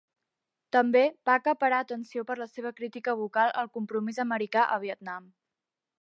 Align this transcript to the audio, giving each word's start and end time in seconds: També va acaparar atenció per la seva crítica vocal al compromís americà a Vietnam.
També 0.75 1.01
va 1.29 1.35
acaparar 1.41 1.81
atenció 1.85 2.25
per 2.31 2.37
la 2.41 2.49
seva 2.53 2.73
crítica 2.79 3.15
vocal 3.21 3.53
al 3.65 3.69
compromís 3.79 4.23
americà 4.25 4.65
a 4.79 4.85
Vietnam. 4.87 5.33